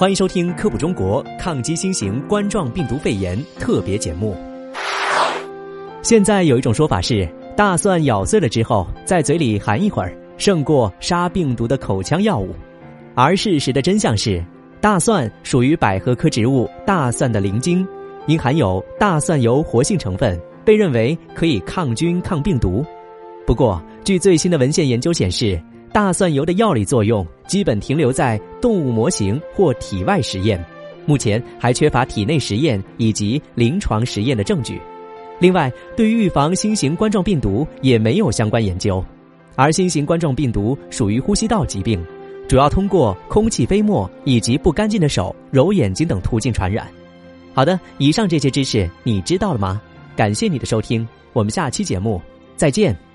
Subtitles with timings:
[0.00, 4.34] 欢迎收听《科普中国抗击新型冠状病毒肺炎》特别节目。
[6.00, 12.48] 现在有一种说法是，大蒜咬碎了之后，在嘴里含一会儿，胜过杀病毒的口腔药物。
[13.14, 14.42] 而事实的真相是，
[14.80, 17.86] 大蒜属于百合科植物大蒜的鳞茎，
[18.26, 22.82] 因含有大蒜油活性成分，被认为可以抗菌抗病毒。
[23.46, 25.60] 不过，据最新的文献研究显示。
[25.92, 30.64] 大蒜油的药理作用基本停留在动物模型或体外实验，
[31.04, 34.80] 目前还缺乏体内实验以及临床实验的证据。
[35.40, 39.04] 另外，对于预防新型冠状病毒也没有相关研究。
[39.56, 42.02] 而新型冠状病毒属于呼吸道疾病，
[42.48, 46.86] 主要通过空气飞沫以及不干净的手、揉眼睛等途径传染。
[47.52, 49.82] 好的，以上这些知识你知道了吗？
[50.14, 52.22] 感谢你的收听，我们下期节目
[52.56, 53.09] 再见。